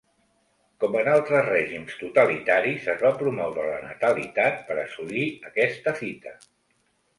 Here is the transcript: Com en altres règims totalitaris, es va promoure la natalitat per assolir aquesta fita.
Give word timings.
Com 0.83 0.95
en 1.01 1.09
altres 1.11 1.45
règims 1.49 1.97
totalitaris, 1.99 2.89
es 2.95 3.05
va 3.09 3.13
promoure 3.21 3.67
la 3.69 3.77
natalitat 3.85 4.67
per 4.73 4.81
assolir 4.87 5.29
aquesta 5.53 5.97
fita. 6.03 6.37